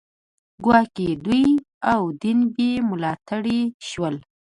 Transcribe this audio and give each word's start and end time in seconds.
ګواکې 0.63 1.07
دوی 1.25 1.45
او 1.91 2.01
دین 2.21 2.39
بې 2.55 2.71
ملاتړي 2.89 3.61
شول 3.87 4.15